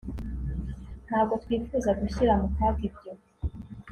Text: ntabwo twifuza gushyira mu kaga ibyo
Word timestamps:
ntabwo 1.05 1.33
twifuza 1.43 1.89
gushyira 1.99 2.33
mu 2.41 2.47
kaga 2.55 2.81
ibyo 2.89 3.11